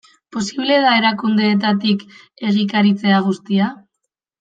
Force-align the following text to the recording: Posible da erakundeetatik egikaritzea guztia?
Posible 0.37 0.77
da 0.85 0.93
erakundeetatik 1.01 2.03
egikaritzea 2.53 3.25
guztia? 3.33 3.73